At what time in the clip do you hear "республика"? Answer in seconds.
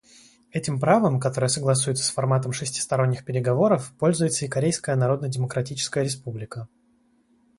6.03-6.67